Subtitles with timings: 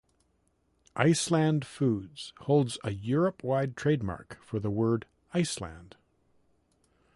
[0.95, 5.95] Iceland Foods holds a Europe-wide trademark for the word "Iceland".